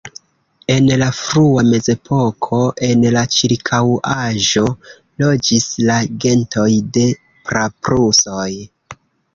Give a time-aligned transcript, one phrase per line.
[0.75, 4.67] En la frua Mezepoko en la ĉirkaŭaĵo
[5.27, 7.09] loĝis la gentoj de
[7.51, 8.53] praprusoj.